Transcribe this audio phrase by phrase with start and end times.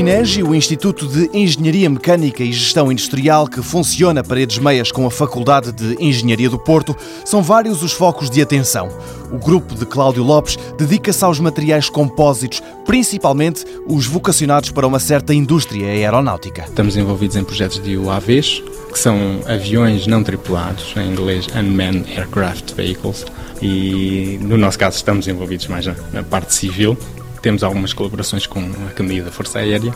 [0.00, 5.10] INEGI, o Instituto de Engenharia Mecânica e Gestão Industrial, que funciona paredes meias com a
[5.10, 8.88] Faculdade de Engenharia do Porto, são vários os focos de atenção.
[9.30, 15.34] O grupo de Cláudio Lopes dedica-se aos materiais compósitos, principalmente os vocacionados para uma certa
[15.34, 16.62] indústria aeronáutica.
[16.62, 22.72] Estamos envolvidos em projetos de UAVs, que são aviões não tripulados, em inglês Unmanned Aircraft
[22.72, 23.26] Vehicles,
[23.60, 26.96] e no nosso caso estamos envolvidos mais na, na parte civil.
[27.42, 29.94] Temos algumas colaborações com a Academia da Força Aérea,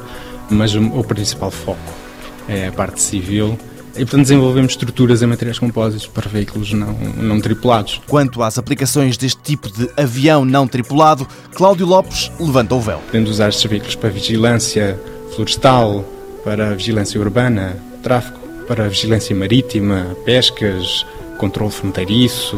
[0.50, 1.92] mas o, principal foco
[2.48, 3.58] é a parte civil
[3.94, 8.00] e, portanto, desenvolvemos estruturas em materiais compósitos para veículos não, não tripulados.
[8.06, 12.98] Quanto às aplicações deste tipo de avião não tripulado, Cláudio Lopes levanta o véu.
[13.06, 14.98] Podemos usar estes veículos para vigilância
[15.34, 16.04] florestal,
[16.44, 21.06] para vigilância urbana, tráfego, para vigilância marítima, pescas,
[21.38, 22.56] controle fronteiriço,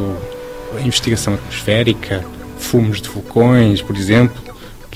[0.84, 2.24] investigação atmosférica,
[2.58, 4.42] fumos de vulcões, por exemplo,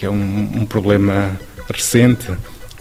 [0.01, 2.33] que é um, um problema recente,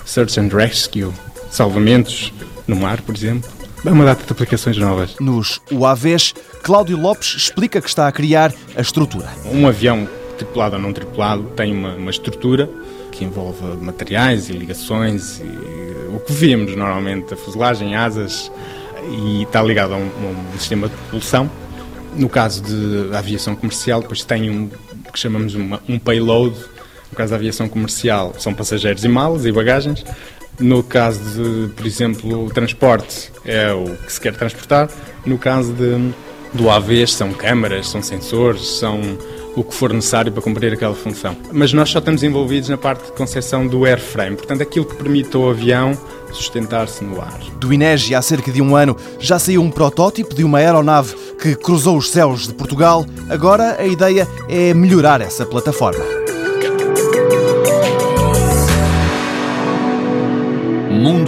[0.05, 1.11] search and rescue,
[1.51, 2.31] salvamentos
[2.65, 3.51] no mar, por exemplo.
[3.85, 5.17] É uma data de aplicações novas.
[5.19, 9.27] Nos UAVs, Cláudio Lopes explica que está a criar a estrutura.
[9.51, 12.69] Um avião tripulado ou não tripulado tem uma, uma estrutura
[13.11, 18.49] que envolve materiais e ligações, e o que vemos normalmente, a fuselagem, asas,
[19.11, 21.51] e está ligado a um, a um sistema de propulsão.
[22.15, 24.69] No caso de aviação comercial, depois tem um
[25.11, 26.55] que chamamos uma, um payload.
[27.11, 30.03] No caso da aviação comercial, são passageiros e malas e bagagens.
[30.59, 34.89] No caso de, por exemplo, transporte, é o que se quer transportar.
[35.25, 36.13] No caso de,
[36.53, 38.99] do AV, são câmaras, são sensores, são
[39.55, 41.35] o que for necessário para cumprir aquela função.
[41.51, 45.35] Mas nós só estamos envolvidos na parte de concepção do airframe, portanto, aquilo que permite
[45.35, 45.97] ao avião
[46.31, 47.39] sustentar-se no ar.
[47.59, 51.55] Do INEGI, há cerca de um ano, já saiu um protótipo de uma aeronave que
[51.55, 53.05] cruzou os céus de Portugal.
[53.29, 56.18] Agora a ideia é melhorar essa plataforma.